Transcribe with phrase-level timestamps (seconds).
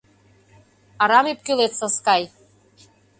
[1.03, 2.23] Арам ӧпкелет, Саскай!..